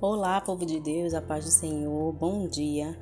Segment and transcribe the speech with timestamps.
[0.00, 2.96] Olá, povo de Deus, a paz do Senhor, bom dia.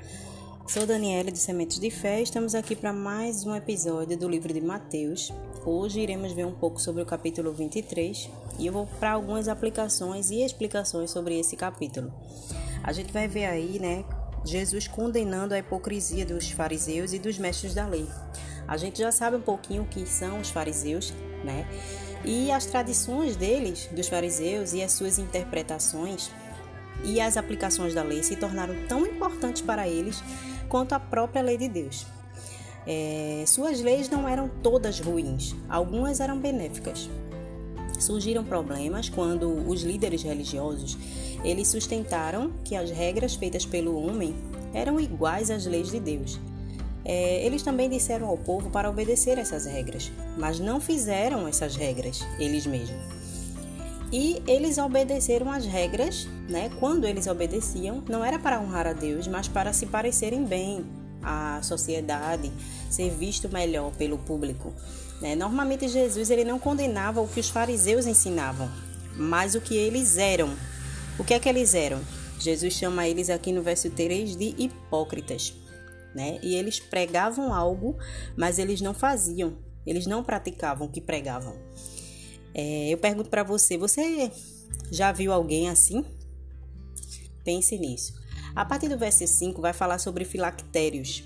[0.66, 4.62] Sou Daniela de Sementes de Fé, estamos aqui para mais um episódio do livro de
[4.62, 5.30] Mateus.
[5.66, 10.30] Hoje iremos ver um pouco sobre o capítulo 23 e eu vou para algumas aplicações
[10.30, 12.10] e explicações sobre esse capítulo.
[12.82, 14.02] A gente vai ver aí, né,
[14.42, 18.06] Jesus condenando a hipocrisia dos fariseus e dos mestres da lei.
[18.66, 21.12] A gente já sabe um pouquinho o que são os fariseus,
[21.44, 21.68] né?
[22.24, 26.30] E as tradições deles, dos fariseus, e as suas interpretações
[27.04, 30.22] e as aplicações da lei se tornaram tão importantes para eles
[30.68, 32.06] quanto a própria lei de Deus.
[32.86, 37.08] É, suas leis não eram todas ruins, algumas eram benéficas.
[37.98, 40.96] Surgiram problemas quando os líderes religiosos
[41.44, 44.34] eles sustentaram que as regras feitas pelo homem
[44.74, 46.38] eram iguais às leis de Deus.
[47.04, 52.26] É, eles também disseram ao povo para obedecer essas regras, mas não fizeram essas regras
[52.38, 53.00] eles mesmos.
[54.12, 56.70] E eles obedeceram as regras, né?
[56.78, 60.86] Quando eles obedeciam, não era para honrar a Deus, mas para se parecerem bem
[61.22, 62.52] à sociedade,
[62.88, 64.72] ser visto melhor pelo público.
[65.20, 65.34] Né?
[65.34, 68.70] Normalmente Jesus ele não condenava o que os fariseus ensinavam,
[69.16, 70.54] mas o que eles eram.
[71.18, 72.00] O que é que eles eram?
[72.38, 75.54] Jesus chama eles aqui no verso 3 de hipócritas.
[76.14, 76.38] Né?
[76.42, 77.96] E eles pregavam algo,
[78.36, 81.54] mas eles não faziam, eles não praticavam o que pregavam.
[82.58, 84.32] É, eu pergunto para você: você
[84.90, 86.02] já viu alguém assim?
[87.44, 88.14] Pense nisso.
[88.54, 91.22] A partir do verso 5 vai falar sobre filactérios,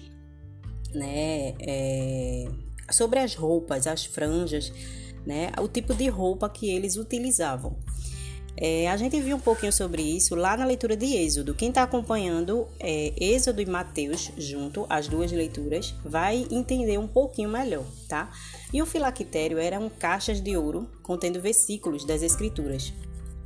[0.92, 1.54] né?
[1.60, 2.48] É,
[2.90, 4.72] sobre as roupas, as franjas,
[5.24, 5.52] né?
[5.60, 7.78] O tipo de roupa que eles utilizavam.
[8.62, 11.54] É, a gente viu um pouquinho sobre isso lá na leitura de Êxodo.
[11.54, 17.48] Quem está acompanhando é, Êxodo e Mateus junto, as duas leituras, vai entender um pouquinho
[17.48, 18.30] melhor, tá?
[18.70, 22.92] E o filactério eram caixas de ouro contendo versículos das Escrituras.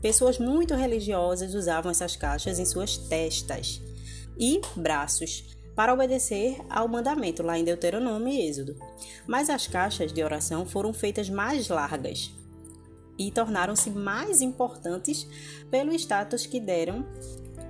[0.03, 3.81] Pessoas muito religiosas usavam essas caixas em suas testas
[4.37, 5.45] e braços
[5.77, 8.77] para obedecer ao mandamento lá em Deuteronômio e Êxodo.
[9.29, 12.33] Mas as caixas de oração foram feitas mais largas,
[13.19, 15.27] e tornaram-se mais importantes
[15.71, 17.07] pelo status que deram,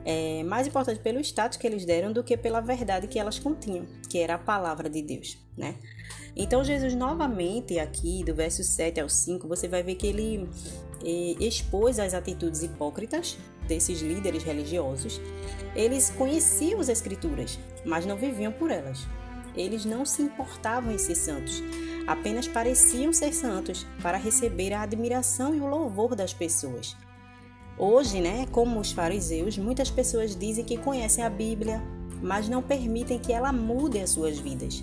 [0.05, 3.87] é, mais importantes pelo status que eles deram do que pela verdade que elas continham,
[4.09, 5.77] que era a palavra de Deus, né?
[6.37, 10.49] Então Jesus novamente aqui do verso 7 ao 5, você vai ver que ele
[11.05, 13.39] é, expôs as atitudes hipócritas
[13.69, 15.21] desses líderes religiosos.
[15.75, 19.07] Eles conheciam as escrituras, mas não viviam por elas.
[19.57, 21.63] Eles não se importavam em ser santos,
[22.07, 26.97] apenas pareciam ser santos para receber a admiração e o louvor das pessoas.
[27.77, 31.83] Hoje, né, como os fariseus, muitas pessoas dizem que conhecem a Bíblia,
[32.23, 34.83] mas não permitem que ela mude as suas vidas.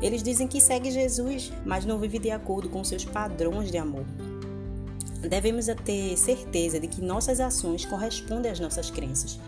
[0.00, 4.04] Eles dizem que seguem Jesus, mas não vivem de acordo com seus padrões de amor.
[5.20, 9.38] Devemos ter certeza de que nossas ações correspondem às nossas crenças.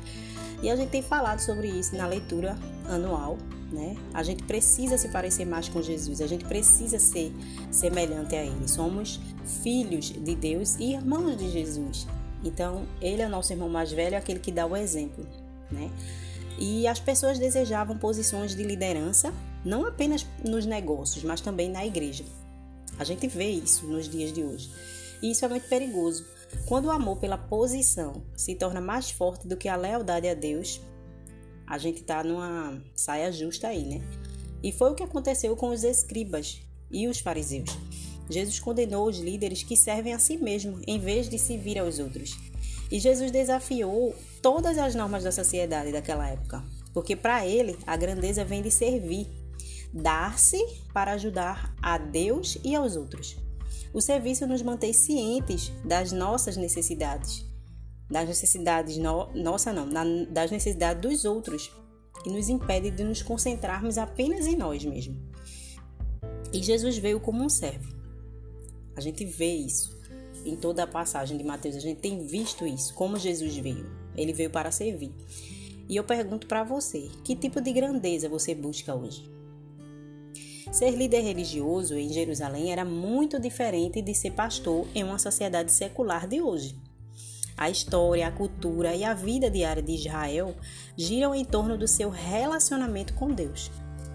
[0.62, 2.56] E a gente tem falado sobre isso na leitura
[2.88, 3.38] anual
[3.72, 3.96] né?
[4.12, 7.32] A gente precisa se parecer mais com Jesus, a gente precisa ser
[7.70, 8.68] semelhante a Ele.
[8.68, 9.20] Somos
[9.62, 12.06] filhos de Deus e irmãos de Jesus.
[12.42, 15.26] Então, Ele é o nosso irmão mais velho, aquele que dá o exemplo,
[15.70, 15.90] né?
[16.58, 19.32] E as pessoas desejavam posições de liderança,
[19.64, 22.24] não apenas nos negócios, mas também na igreja.
[22.98, 24.70] A gente vê isso nos dias de hoje.
[25.22, 26.26] E isso é muito perigoso.
[26.66, 30.80] Quando o amor pela posição se torna mais forte do que a lealdade a Deus,
[31.66, 34.02] a gente tá numa saia justa aí, né?
[34.62, 36.60] E foi o que aconteceu com os escribas
[36.90, 37.70] e os fariseus.
[38.28, 41.98] Jesus condenou os líderes que servem a si mesmo em vez de se vir aos
[41.98, 42.36] outros.
[42.90, 46.62] E Jesus desafiou todas as normas da sociedade daquela época,
[46.92, 49.28] porque para ele a grandeza vem de servir,
[49.92, 50.58] dar-se
[50.92, 53.36] para ajudar a Deus e aos outros.
[53.92, 57.50] O serviço nos mantém cientes das nossas necessidades
[58.10, 59.88] das necessidades no, nossa não,
[60.24, 61.70] das necessidades dos outros
[62.26, 65.16] e nos impede de nos concentrarmos apenas em nós mesmos.
[66.52, 67.94] E Jesus veio como um servo.
[68.96, 69.98] A gente vê isso
[70.44, 73.86] em toda a passagem de Mateus, a gente tem visto isso, como Jesus veio.
[74.16, 75.12] Ele veio para servir.
[75.88, 79.30] E eu pergunto para você, que tipo de grandeza você busca hoje?
[80.70, 86.28] Ser líder religioso em Jerusalém era muito diferente de ser pastor em uma sociedade secular
[86.28, 86.76] de hoje.
[87.56, 90.54] A história, a cultura e a vida diária de Israel
[90.96, 93.68] giram em torno do seu relacionamento com Deus.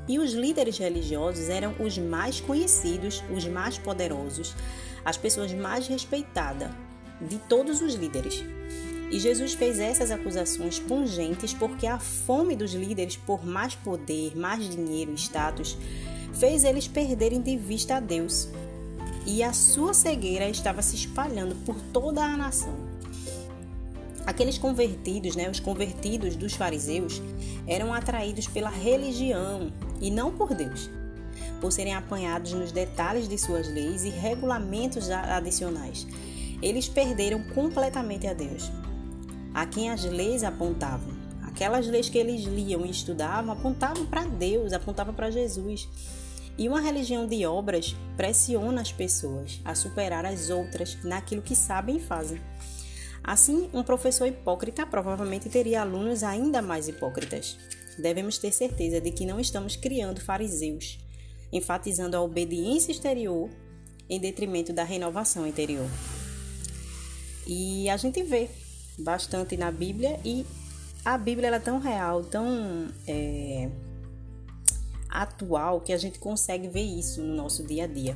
[0.08, 4.56] E os líderes religiosos eram os mais conhecidos, os mais poderosos,
[5.04, 6.72] as pessoas mais respeitadas
[7.20, 8.46] de todos os líderes.
[9.12, 14.70] E Jesus fez essas acusações pungentes porque a fome dos líderes por mais poder, mais
[14.70, 15.78] dinheiro e status
[16.36, 18.50] fez eles perderem de vista a Deus.
[19.26, 22.76] E a sua cegueira estava se espalhando por toda a nação.
[24.26, 27.22] Aqueles convertidos, né, os convertidos dos fariseus,
[27.68, 29.72] eram atraídos pela religião
[30.02, 30.90] e não por Deus,
[31.62, 36.08] por serem apanhados nos detalhes de suas leis e regulamentos adicionais.
[36.62, 38.72] Eles perderam completamente a Deus,
[39.54, 41.14] a quem as leis apontavam.
[41.44, 45.88] Aquelas leis que eles liam e estudavam apontavam para Deus, apontavam para Jesus.
[46.58, 51.98] E uma religião de obras pressiona as pessoas a superar as outras naquilo que sabem
[51.98, 52.40] e fazem.
[53.24, 57.58] Assim, um professor hipócrita provavelmente teria alunos ainda mais hipócritas.
[57.98, 61.00] Devemos ter certeza de que não estamos criando fariseus,
[61.52, 63.50] enfatizando a obediência exterior
[64.10, 65.90] em detrimento da renovação interior.
[67.48, 68.50] E a gente vê
[68.98, 70.46] bastante na Bíblia e
[71.04, 73.70] a Bíblia é tão real, tão é,
[75.10, 78.16] atual que a gente consegue ver isso no nosso dia a dia,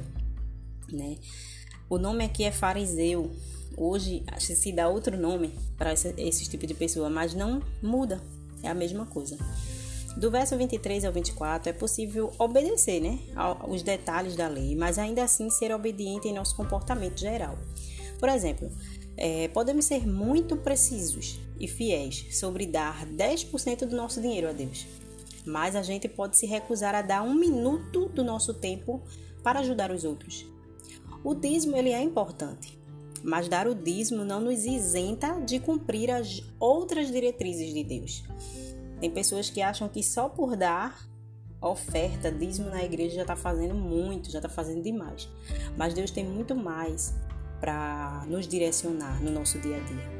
[0.92, 1.18] né?
[1.90, 3.32] O nome aqui é fariseu.
[3.78, 8.22] Hoje se dá outro nome para esse, esse tipo de pessoa, mas não muda,
[8.62, 9.38] é a mesma coisa.
[10.18, 15.24] Do verso 23 ao 24 é possível obedecer, né, aos detalhes da lei, mas ainda
[15.24, 17.58] assim ser obediente em nosso comportamento geral.
[18.20, 18.70] Por exemplo,
[19.16, 24.86] é, podemos ser muito precisos e fiéis sobre dar 10% do nosso dinheiro a Deus,
[25.50, 29.02] mas a gente pode se recusar a dar um minuto do nosso tempo
[29.44, 30.46] para ajudar os outros.
[31.24, 32.80] O dízimo ele é importante,
[33.24, 38.24] mas dar o dízimo não nos isenta de cumprir as outras diretrizes de Deus.
[39.02, 41.10] Tem pessoas que acham que só por dar
[41.62, 45.28] oferta, dízimo na igreja já está fazendo muito, já está fazendo demais.
[45.76, 47.14] Mas Deus tem muito mais
[47.60, 50.20] para nos direcionar no nosso dia a dia.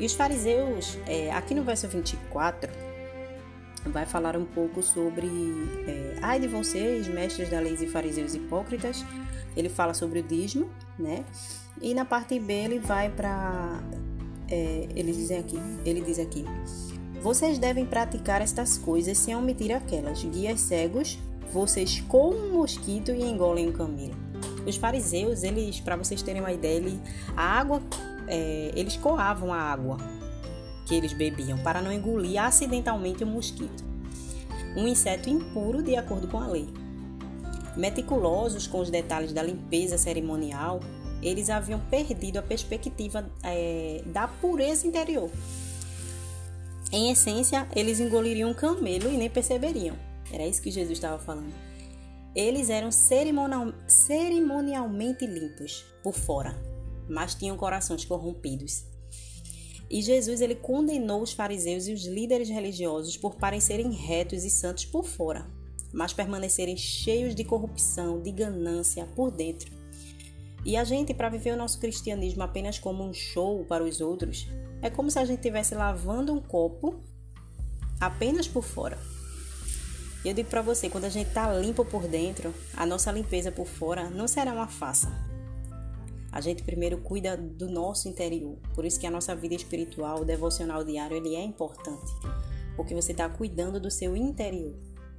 [0.00, 2.89] E os fariseus, é, aqui no verso 24,
[3.86, 5.26] vai falar um pouco sobre
[5.86, 9.04] é, ai de vocês, mestres da lei e fariseus hipócritas.
[9.56, 11.24] Ele fala sobre o dízimo, né?
[11.80, 13.80] E na parte B ele vai para
[14.48, 16.44] é, ele diz aqui, ele diz aqui:
[17.22, 20.22] vocês devem praticar estas coisas sem omitir aquelas.
[20.24, 21.18] Guias cegos,
[21.52, 24.16] vocês com um mosquito e engolem um camelo.
[24.66, 27.00] Os fariseus, eles, para vocês terem uma ideia, ele,
[27.36, 27.82] a água,
[28.26, 29.98] é, eles coavam a água
[30.90, 33.84] que eles bebiam para não engolir acidentalmente o um mosquito,
[34.76, 36.68] um inseto impuro de acordo com a lei.
[37.76, 40.80] Meticulosos com os detalhes da limpeza cerimonial,
[41.22, 45.30] eles haviam perdido a perspectiva é, da pureza interior.
[46.90, 49.96] Em essência, eles engoliriam um camelo e nem perceberiam.
[50.32, 51.54] Era isso que Jesus estava falando.
[52.34, 56.60] Eles eram cerimonial, cerimonialmente limpos por fora,
[57.08, 58.90] mas tinham corações corrompidos.
[59.90, 64.84] E Jesus ele condenou os fariseus e os líderes religiosos por parecerem retos e santos
[64.84, 65.50] por fora,
[65.92, 69.72] mas permanecerem cheios de corrupção, de ganância por dentro.
[70.64, 74.46] E a gente, para viver o nosso cristianismo apenas como um show para os outros,
[74.80, 77.00] é como se a gente estivesse lavando um copo
[77.98, 78.96] apenas por fora.
[80.24, 83.50] E eu digo para você, quando a gente está limpo por dentro, a nossa limpeza
[83.50, 85.10] por fora não será uma farsa,
[86.32, 88.56] a gente primeiro cuida do nosso interior.
[88.74, 92.12] Por isso que a nossa vida espiritual, o devocional diário, ele é importante.
[92.76, 94.74] Porque você está cuidando do seu interior.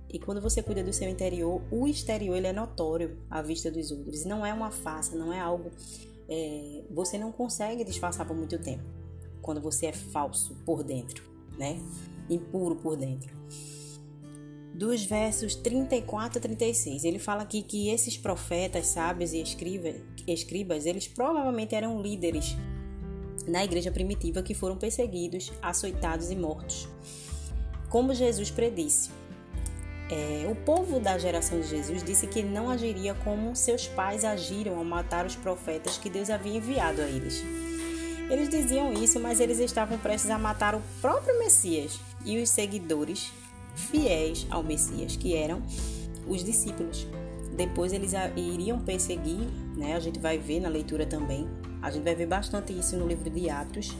[0.09, 3.91] E quando você cuida do seu interior, o exterior ele é notório à vista dos
[3.91, 4.25] outros.
[4.25, 5.71] Não é uma farsa, não é algo.
[6.27, 8.83] É, você não consegue disfarçar por muito tempo.
[9.41, 11.24] Quando você é falso por dentro,
[11.57, 11.79] né?
[12.29, 13.33] Impuro por dentro
[14.73, 17.03] dos versos 34 a 36.
[17.03, 19.95] Ele fala aqui que esses profetas, sábios e escribas,
[20.27, 22.55] escribas, eles provavelmente eram líderes
[23.47, 26.87] na igreja primitiva que foram perseguidos, açoitados e mortos.
[27.89, 29.09] Como Jesus predisse.
[30.09, 34.77] É, o povo da geração de Jesus disse que não agiria como seus pais agiram
[34.77, 37.41] ao matar os profetas que Deus havia enviado a eles.
[38.29, 43.31] Eles diziam isso, mas eles estavam prestes a matar o próprio Messias e os seguidores
[43.75, 45.61] fiéis ao Messias, que eram
[46.27, 47.07] os discípulos.
[47.55, 49.95] Depois eles iriam perseguir, né?
[49.95, 51.47] A gente vai ver na leitura também.
[51.81, 53.95] A gente vai ver bastante isso no livro de Atos,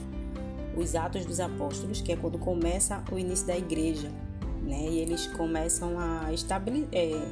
[0.76, 4.10] os Atos dos Apóstolos, que é quando começa o início da igreja,
[4.62, 4.88] né?
[4.88, 7.30] E eles começam a estabelecer, é,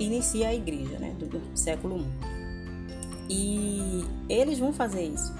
[0.00, 1.14] inicia a igreja, né?
[1.18, 2.04] Do, do século I.
[3.32, 5.32] E eles vão fazer isso.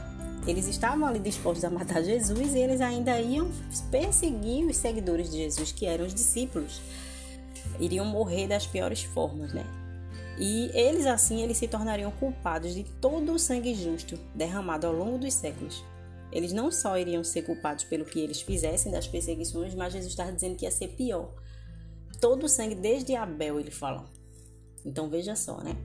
[0.46, 3.50] Eles estavam ali dispostos a matar Jesus e eles ainda iam
[3.90, 6.80] perseguir os seguidores de Jesus, que eram os discípulos.
[7.78, 9.64] Iriam morrer das piores formas, né?
[10.38, 15.18] E eles assim eles se tornariam culpados de todo o sangue justo derramado ao longo
[15.18, 15.84] dos séculos.
[16.32, 20.30] Eles não só iriam ser culpados pelo que eles fizessem das perseguições, mas Jesus está
[20.30, 21.34] dizendo que ia ser pior.
[22.20, 24.08] Todo o sangue desde Abel, ele fala.
[24.84, 25.76] Então veja só, né?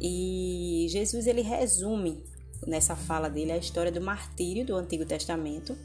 [0.00, 2.24] E Jesus ele resume
[2.66, 5.76] nessa fala dele a história do martírio do Antigo Testamento.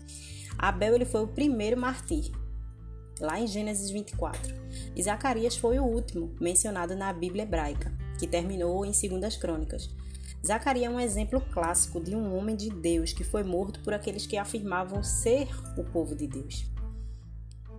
[0.58, 2.32] Abel ele foi o primeiro mártir,
[3.20, 4.54] lá em Gênesis 24.
[4.96, 9.90] E Zacarias foi o último mencionado na Bíblia hebraica, que terminou em Segundas Crônicas.
[10.46, 14.26] Zacarias é um exemplo clássico de um homem de Deus que foi morto por aqueles
[14.26, 15.48] que afirmavam ser
[15.78, 16.66] o povo de Deus.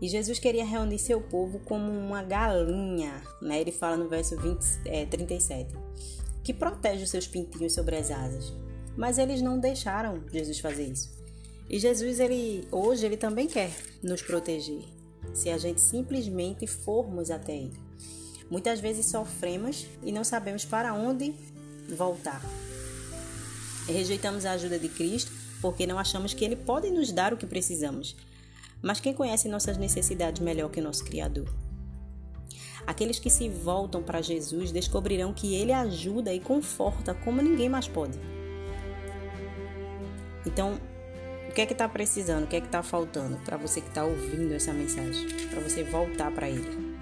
[0.01, 3.61] E Jesus queria reunir seu povo como uma galinha, né?
[3.61, 5.73] Ele fala no verso 20, é, 37,
[6.43, 8.53] que protege os seus pintinhos sobre as asas.
[8.97, 11.11] Mas eles não deixaram Jesus fazer isso.
[11.69, 13.71] E Jesus, ele hoje, ele também quer
[14.03, 14.83] nos proteger,
[15.33, 17.81] se a gente simplesmente formos até ele.
[18.51, 21.33] Muitas vezes sofremos e não sabemos para onde
[21.89, 22.43] voltar.
[23.87, 25.33] Rejeitamos a ajuda de Cristo
[25.63, 28.17] porque não achamos que Ele pode nos dar o que precisamos.
[28.83, 31.49] Mas quem conhece nossas necessidades melhor que o nosso Criador?
[32.85, 37.87] Aqueles que se voltam para Jesus descobrirão que Ele ajuda e conforta como ninguém mais
[37.87, 38.19] pode.
[40.47, 40.79] Então,
[41.49, 42.45] o que é que está precisando?
[42.45, 45.29] O que é que está faltando para você que está ouvindo essa mensagem?
[45.51, 46.97] Para você voltar para Ele.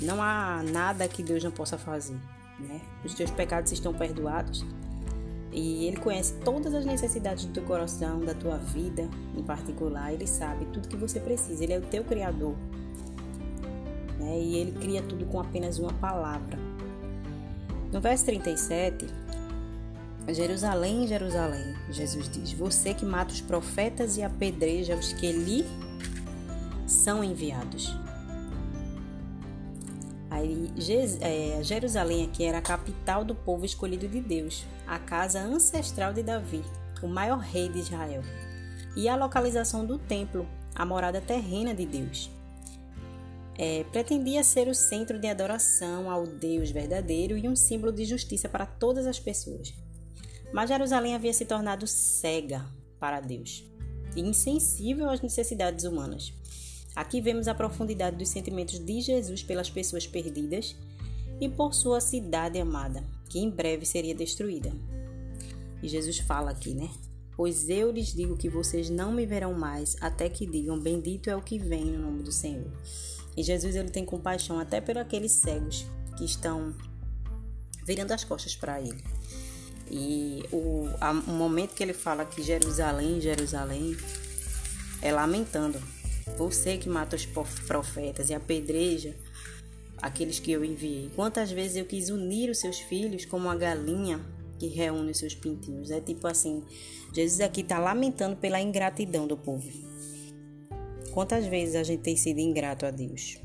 [0.00, 2.16] Não há nada que Deus não possa fazer
[2.58, 2.80] né?
[3.04, 4.64] Os teus pecados estão perdoados.
[5.52, 10.12] E Ele conhece todas as necessidades do teu coração, da tua vida em particular.
[10.12, 11.64] Ele sabe tudo que você precisa.
[11.64, 12.54] Ele é o teu Criador.
[14.18, 14.38] Né?
[14.38, 16.58] E Ele cria tudo com apenas uma palavra.
[17.92, 19.06] No verso 37,
[20.34, 25.64] Jerusalém, Jerusalém, Jesus diz: Você que mata os profetas e apedreja os que lhe
[26.86, 27.94] são enviados.
[30.30, 30.70] Aí,
[31.20, 36.22] é, Jerusalém aqui era a capital do povo escolhido de Deus, a casa ancestral de
[36.22, 36.62] Davi,
[37.02, 38.22] o maior rei de Israel,
[38.94, 42.30] e a localização do templo, a morada terrena de Deus.
[43.56, 48.48] É, pretendia ser o centro de adoração ao Deus verdadeiro e um símbolo de justiça
[48.48, 49.74] para todas as pessoas.
[50.52, 52.64] Mas Jerusalém havia se tornado cega
[52.98, 53.64] para Deus
[54.16, 56.32] e insensível às necessidades humanas.
[56.96, 60.74] Aqui vemos a profundidade dos sentimentos de Jesus pelas pessoas perdidas
[61.40, 64.72] e por sua cidade amada, que em breve seria destruída.
[65.82, 66.90] E Jesus fala aqui, né?
[67.36, 71.36] Pois eu lhes digo que vocês não me verão mais até que digam: Bendito é
[71.36, 72.72] o que vem no nome do Senhor.
[73.36, 75.86] E Jesus ele tem compaixão até por aqueles cegos
[76.16, 76.74] que estão
[77.86, 79.00] virando as costas para ele.
[79.90, 83.96] E o, a, o momento que ele fala que Jerusalém, Jerusalém,
[85.00, 85.80] é lamentando
[86.36, 87.26] você que mata os
[87.66, 89.16] profetas e apedreja
[89.96, 91.10] aqueles que eu enviei.
[91.14, 94.20] Quantas vezes eu quis unir os seus filhos como uma galinha
[94.58, 95.90] que reúne os seus pintinhos.
[95.90, 96.62] É tipo assim,
[97.14, 99.68] Jesus aqui está lamentando pela ingratidão do povo.
[101.12, 103.38] Quantas vezes a gente tem sido ingrato a Deus?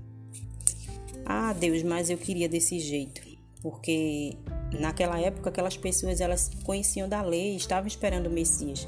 [1.26, 3.33] Ah, Deus, mas eu queria desse jeito.
[3.64, 4.38] Porque
[4.78, 8.88] naquela época aquelas pessoas elas conheciam da lei, estavam esperando o Messias.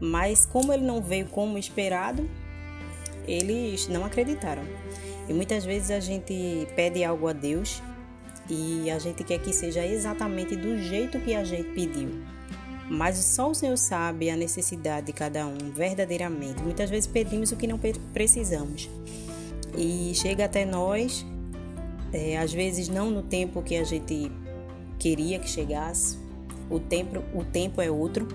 [0.00, 2.28] Mas como ele não veio como esperado,
[3.26, 4.62] eles não acreditaram.
[5.28, 7.82] E muitas vezes a gente pede algo a Deus
[8.48, 12.08] e a gente quer que seja exatamente do jeito que a gente pediu.
[12.90, 16.62] Mas só o Senhor sabe a necessidade de cada um verdadeiramente.
[16.62, 17.78] Muitas vezes pedimos o que não
[18.14, 18.88] precisamos
[19.76, 21.26] e chega até nós,
[22.12, 24.30] é, às vezes não no tempo que a gente
[24.98, 26.18] queria que chegasse.
[26.70, 28.28] O tempo, o tempo é outro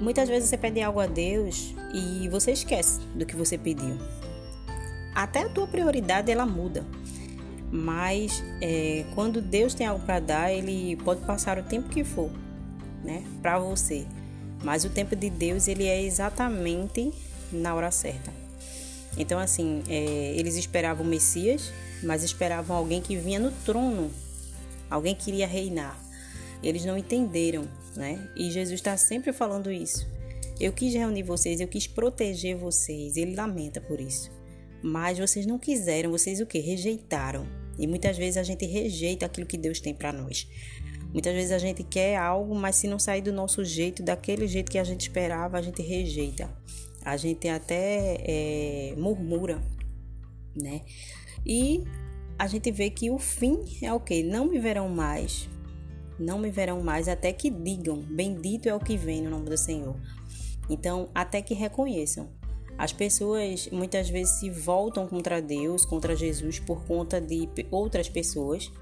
[0.00, 3.96] Muitas vezes você pede algo a Deus e você esquece do que você pediu.
[5.14, 6.84] Até a tua prioridade ela muda.
[7.70, 12.30] Mas é, quando Deus tem algo para dar, Ele pode passar o tempo que for,
[13.02, 14.04] né, para você.
[14.62, 17.12] Mas o tempo de Deus ele é exatamente
[17.52, 18.43] na hora certa.
[19.16, 24.10] Então assim, é, eles esperavam o Messias, mas esperavam alguém que vinha no trono,
[24.90, 26.02] alguém que iria reinar.
[26.62, 28.28] Eles não entenderam né?
[28.36, 30.06] E Jesus está sempre falando isso.
[30.58, 33.16] Eu quis reunir vocês, eu quis proteger vocês.
[33.16, 34.30] Ele lamenta por isso.
[34.82, 36.58] Mas vocês não quiseram, vocês o que?
[36.58, 37.46] Rejeitaram.
[37.78, 40.46] E muitas vezes a gente rejeita aquilo que Deus tem para nós.
[41.12, 44.70] Muitas vezes a gente quer algo, mas se não sair do nosso jeito, daquele jeito
[44.70, 46.50] que a gente esperava, a gente rejeita.
[47.04, 49.62] A gente até é, murmura,
[50.56, 50.82] né?
[51.44, 51.84] E
[52.38, 54.22] a gente vê que o fim é o que?
[54.22, 55.48] Não me verão mais,
[56.18, 59.58] não me verão mais até que digam: Bendito é o que vem no nome do
[59.58, 59.96] Senhor.
[60.68, 62.28] Então, até que reconheçam.
[62.76, 68.72] As pessoas muitas vezes se voltam contra Deus, contra Jesus, por conta de outras pessoas.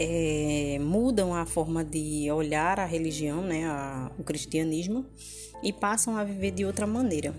[0.00, 5.04] É, mudam a forma de olhar a religião, né, a, o cristianismo,
[5.62, 7.34] e passam a viver de outra maneira.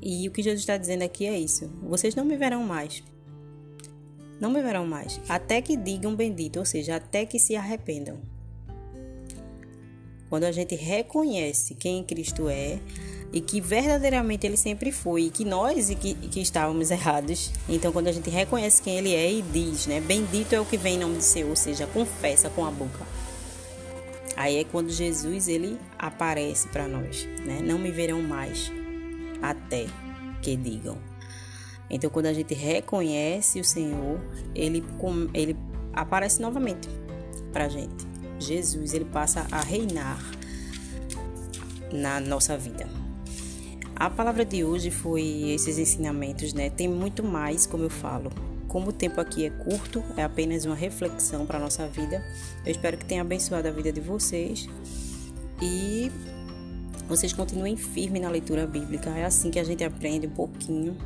[0.00, 3.02] E o que Jesus está dizendo aqui é isso: vocês não me verão mais,
[4.40, 8.20] não me verão mais, até que digam bendito, ou seja, até que se arrependam.
[10.28, 12.80] Quando a gente reconhece quem Cristo é
[13.32, 17.50] e que verdadeiramente ele sempre foi, e que nós e que, que estávamos errados.
[17.68, 20.76] Então, quando a gente reconhece quem ele é e diz, né, bendito é o que
[20.76, 23.06] vem em nome do Senhor, ou seja, confessa com a boca.
[24.36, 27.60] Aí é quando Jesus ele aparece para nós, né?
[27.62, 28.72] Não me verão mais
[29.40, 29.86] até
[30.40, 30.98] que digam.
[31.88, 34.18] Então, quando a gente reconhece o Senhor,
[34.54, 34.82] ele
[35.34, 35.56] ele
[35.92, 36.88] aparece novamente
[37.52, 38.06] para gente.
[38.38, 40.18] Jesus ele passa a reinar
[41.92, 43.01] na nossa vida.
[44.02, 46.68] A palavra de hoje foi esses ensinamentos, né?
[46.68, 48.32] Tem muito mais, como eu falo.
[48.66, 52.20] Como o tempo aqui é curto, é apenas uma reflexão para a nossa vida.
[52.66, 54.68] Eu espero que tenha abençoado a vida de vocês
[55.62, 56.10] e
[57.06, 59.08] vocês continuem firmes na leitura bíblica.
[59.10, 60.98] É assim que a gente aprende um pouquinho,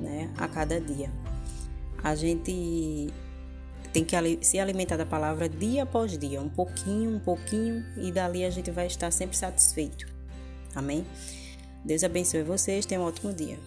[0.00, 1.12] né, a cada dia.
[2.02, 3.12] A gente
[3.92, 8.42] tem que se alimentar da palavra dia após dia, um pouquinho, um pouquinho, e dali
[8.42, 10.06] a gente vai estar sempre satisfeito.
[10.74, 11.04] Amém?
[11.84, 13.58] Deus abençoe vocês, tenham um ótimo dia.